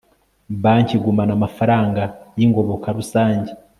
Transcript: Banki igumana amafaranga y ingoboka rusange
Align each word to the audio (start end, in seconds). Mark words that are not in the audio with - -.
Banki 0.61 0.93
igumana 0.97 1.31
amafaranga 1.37 2.03
y 2.37 2.41
ingoboka 2.45 2.87
rusange 2.97 3.51